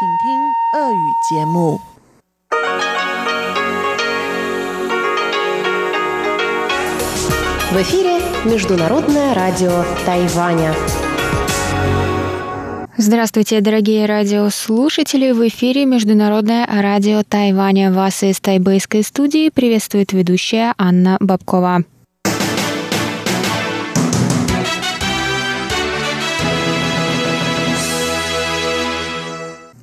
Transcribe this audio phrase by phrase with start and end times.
[0.00, 0.04] В
[7.82, 10.72] эфире Международное радио Тайваня.
[12.96, 15.32] Здравствуйте, дорогие радиослушатели!
[15.32, 17.92] В эфире Международное радио Тайваня.
[17.92, 21.82] Вас из тайбэйской студии приветствует ведущая Анна Бабкова.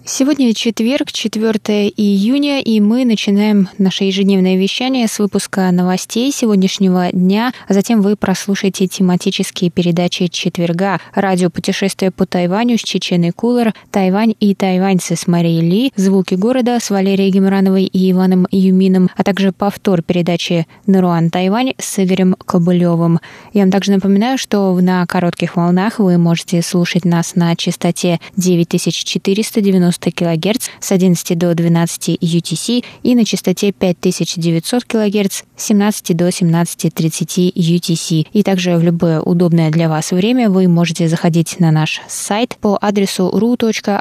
[0.08, 7.54] Сегодня четверг, 4 июня, и мы начинаем наше ежедневное вещание с выпуска новостей сегодняшнего дня,
[7.68, 11.00] а затем вы прослушаете тематические передачи четверга.
[11.16, 16.80] Радио «Путешествие по Тайваню» с Чеченой Кулер, «Тайвань и тайваньцы» с Марией Ли, «Звуки города»
[16.80, 23.22] с Валерией Гемрановой и Иваном Юмином, а также повтор передачи «Наруан Тайвань» с Игорем Кобылевым.
[23.54, 29.62] Я вам также напоминаю, что на коротких волнах вы можете слушать нас на частоте 9490
[30.00, 36.28] 90 кГц с 11 до 12 UTC и на частоте 5900 кГц с 17 до
[36.30, 38.28] 17.30 UTC.
[38.32, 42.78] И также в любое удобное для вас время вы можете заходить на наш сайт по
[42.82, 43.96] адресу ru.rti.org.tw.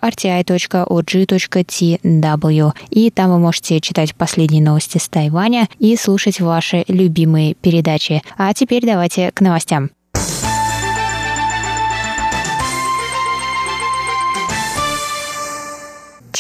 [2.91, 8.23] И там вы можете читать последние новости с Тайваня и слушать ваши любимые передачи.
[8.37, 9.91] А теперь давайте к новостям.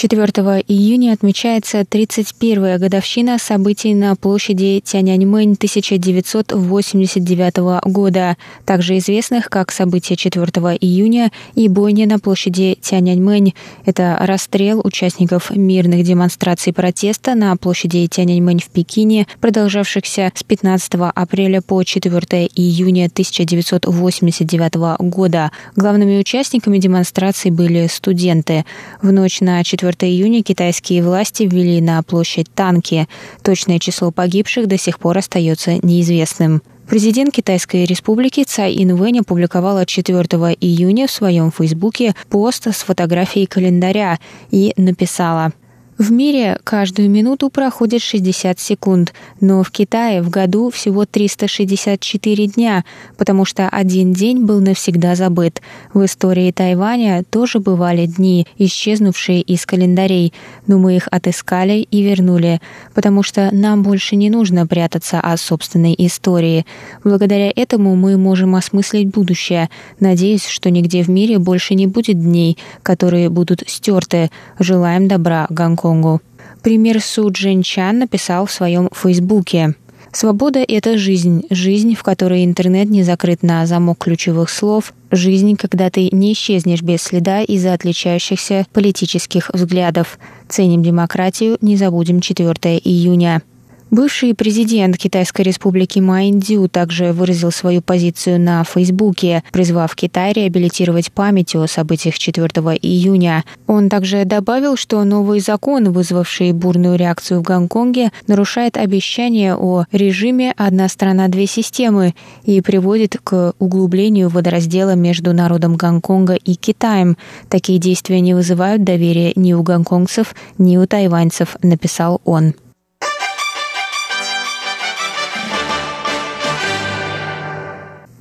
[0.07, 0.27] 4
[0.69, 10.45] июня отмечается 31-я годовщина событий на площади Тяньаньмэнь 1989 года, также известных как события 4
[10.79, 13.55] июня и бойня на площади Тяньаньмэнь.
[13.87, 21.63] Это расстрел участников мирных демонстраций протеста на площади Тяньаньмэнь в Пекине, продолжавшихся с 15 апреля
[21.63, 25.51] по 4 июня 1989 года.
[25.77, 28.67] Главными участниками демонстраций были студенты.
[29.01, 33.09] В ночь на 4 4 июня китайские власти ввели на площадь танки.
[33.43, 36.63] Точное число погибших до сих пор остается неизвестным.
[36.89, 40.19] Президент Китайской республики Цай Инвэнь опубликовала 4
[40.61, 44.19] июня в своем фейсбуке пост с фотографией календаря
[44.51, 45.53] и написала–
[45.97, 52.85] в мире каждую минуту проходит 60 секунд, но в Китае в году всего 364 дня,
[53.17, 55.63] потому что один день был навсегда забыт.
[55.93, 60.33] В истории Тайваня тоже бывали дни, исчезнувшие из календарей,
[60.67, 62.61] но мы их отыскали и вернули,
[62.93, 66.67] потому что нам больше не нужно прятаться от собственной истории.
[67.05, 69.71] Благодаря этому мы можем осмыслить будущее.
[70.01, 74.33] Надеюсь, что нигде в мире больше не будет дней, которые будут стерты.
[74.59, 75.84] Желаем добра Гонконгу.
[75.85, 76.23] Гонконгу.
[76.63, 79.75] Пример Су Джин Чан написал в своем фейсбуке.
[80.13, 81.45] Свобода– это жизнь.
[81.51, 84.95] Жизнь, в которой интернет не закрыт на замок ключевых слов.
[85.11, 90.19] Жизнь, когда ты не исчезнешь без следа из-за отличающихся политических взглядов.
[90.49, 93.43] Ценим демократию, не забудем 4 июня.
[93.91, 101.13] Бывший президент Китайской республики Майн Дю также выразил свою позицию на Фейсбуке, призвав Китай реабилитировать
[101.13, 102.47] память о событиях 4
[102.83, 103.45] июня.
[103.67, 110.55] Он также добавил, что новый закон, вызвавший бурную реакцию в Гонконге, нарушает обещание о режиме
[110.57, 112.15] «одна страна, две системы»
[112.45, 117.17] и приводит к углублению водораздела между народом Гонконга и Китаем.
[117.49, 122.55] Такие действия не вызывают доверия ни у гонконгцев, ни у тайваньцев, написал он.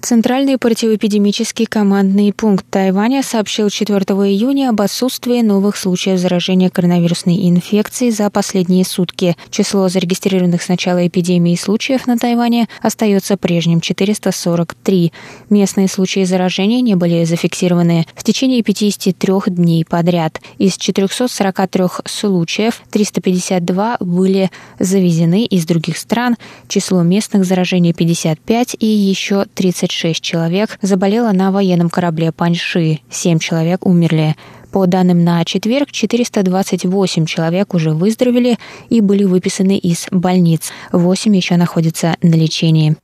[0.04, 8.12] Центральный противоэпидемический командный пункт Тайваня сообщил 4 июня об отсутствии новых случаев заражения коронавирусной инфекцией
[8.12, 9.38] за последние сутки.
[9.50, 15.14] Число зарегистрированных с начала эпидемии случаев на Тайване остается прежним– 443.
[15.50, 20.42] Местные случаи заражения не были зафиксированы в течение 53 дней подряд.
[20.58, 26.36] Из 443 случаев 352 были завезены из других стран.
[26.68, 33.40] Число местных заражений 55 и еще 36 26 человек заболело на военном корабле Паньши, 7
[33.40, 34.36] человек умерли.
[34.72, 38.58] По данным на четверг, 428 человек уже выздоровели
[38.90, 40.72] и были выписаны из больниц.
[40.92, 42.98] 8 еще находятся на лечении.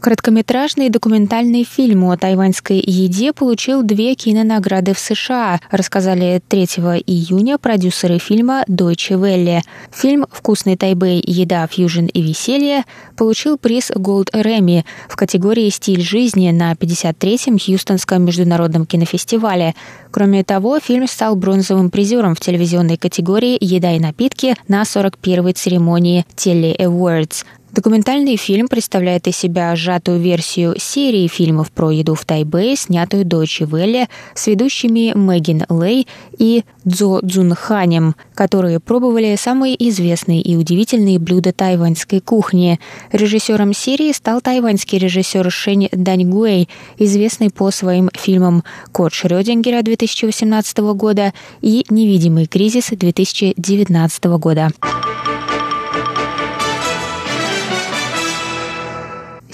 [0.00, 6.64] Короткометражный документальный фильм о тайваньской еде получил две кинонаграды в США, рассказали 3
[7.06, 9.60] июня продюсеры фильма Deutsche Welle.
[9.92, 11.22] Фильм «Вкусный Тайбэй.
[11.26, 18.24] Еда, фьюжн и веселье» получил приз Gold Remy в категории «Стиль жизни» на 53-м Хьюстонском
[18.24, 19.74] международном кинофестивале.
[20.10, 26.24] Кроме того, фильм стал бронзовым призером в телевизионной категории «Еда и напитки» на 41-й церемонии
[26.36, 27.44] Теле Awards.
[27.72, 33.64] Документальный фильм представляет из себя сжатую версию серии фильмов про еду в Тайбэе, снятую Дойче
[33.64, 41.52] Велле с ведущими Мэгин Лэй и Цзо Цзунханем, которые пробовали самые известные и удивительные блюда
[41.52, 42.80] тайваньской кухни.
[43.12, 46.68] Режиссером серии стал тайваньский режиссер Шэнь Даньгуэй,
[46.98, 54.70] известный по своим фильмам «Кот Шрёдингера» 2018 года и «Невидимый кризис» 2019 года.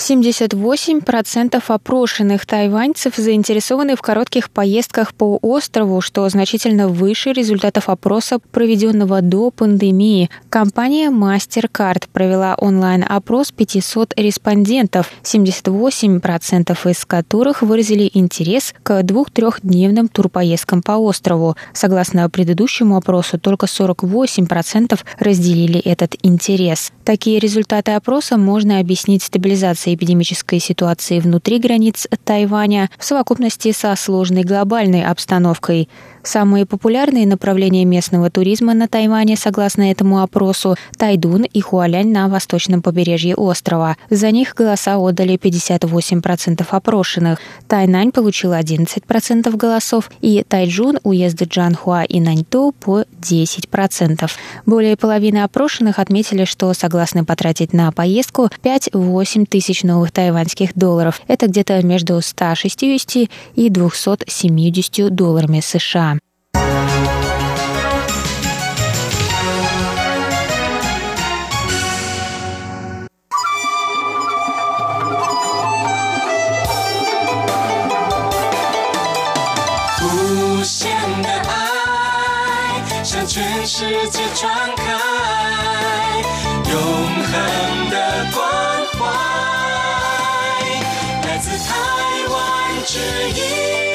[0.08, 9.20] 78% опрошенных тайваньцев заинтересованы в коротких поездках по острову, что значительно выше результатов опроса, проведенного
[9.20, 10.31] до пандемии.
[10.49, 20.93] Компания MasterCard провела онлайн-опрос 500 респондентов, 78% из которых выразили интерес к двух-трехдневным турпоездкам по
[20.93, 21.56] острову.
[21.73, 26.93] Согласно предыдущему опросу, только 48% разделили этот интерес.
[27.05, 34.44] Такие результаты опроса можно объяснить стабилизацией эпидемической ситуации внутри границ Тайваня в совокупности со сложной
[34.44, 35.88] глобальной обстановкой.
[36.26, 42.82] Самые популярные направления местного туризма на Тайване, согласно этому опросу, Тайдун и Хуалянь на восточном
[42.82, 43.96] побережье острова.
[44.11, 47.38] За них голоса отдали 58% опрошенных.
[47.69, 54.29] Тайнань получил 11% голосов, и Тайджун, уезды Джанхуа и Наньту по 10%.
[54.67, 61.20] Более половины опрошенных отметили, что согласны потратить на поездку 5-8 тысяч новых тайваньских долларов.
[61.29, 66.15] Это где-то между 160 и 270 долларами США.
[83.68, 84.84] 世界传开
[86.70, 86.80] 永
[87.24, 87.96] 恒的
[88.32, 88.40] 关
[88.92, 89.00] 怀，
[91.26, 91.74] 来自台
[92.30, 92.36] 湾
[92.86, 93.85] 之音。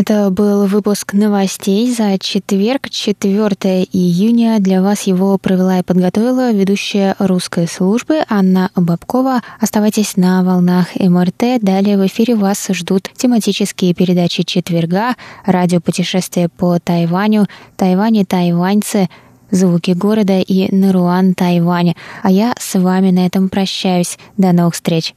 [0.00, 3.48] Это был выпуск новостей за четверг, 4
[3.92, 4.60] июня.
[4.60, 9.42] Для вас его провела и подготовила ведущая русской службы Анна Бабкова.
[9.58, 11.60] Оставайтесь на волнах МРТ.
[11.60, 19.08] Далее в эфире вас ждут тематические передачи четверга, радиопутешествие по Тайваню, Тайване, тайваньцы,
[19.50, 21.94] звуки города и Наруан, Тайвань.
[22.22, 24.16] А я с вами на этом прощаюсь.
[24.36, 25.16] До новых встреч.